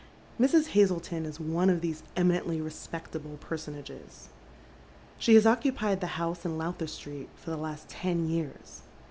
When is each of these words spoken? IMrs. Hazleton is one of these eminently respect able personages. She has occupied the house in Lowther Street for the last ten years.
IMrs. 0.39 0.69
Hazleton 0.69 1.27
is 1.27 1.39
one 1.39 1.69
of 1.69 1.81
these 1.81 2.01
eminently 2.15 2.59
respect 2.59 3.15
able 3.15 3.37
personages. 3.37 4.29
She 5.19 5.35
has 5.35 5.45
occupied 5.45 6.01
the 6.01 6.07
house 6.17 6.43
in 6.43 6.57
Lowther 6.57 6.87
Street 6.87 7.29
for 7.35 7.51
the 7.51 7.55
last 7.57 7.87
ten 7.87 8.27
years. 8.27 8.81